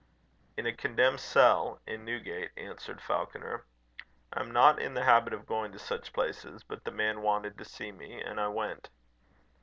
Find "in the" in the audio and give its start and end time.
4.81-5.03